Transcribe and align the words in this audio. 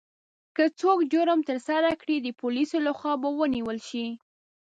که 0.55 0.63
څوک 0.79 0.99
جرم 1.11 1.39
ترسره 1.49 1.91
کړي، 2.01 2.17
د 2.21 2.27
پولیسو 2.41 2.77
لخوا 2.87 3.13
به 3.21 3.29
ونیول 3.39 3.77
شي. 3.89 4.05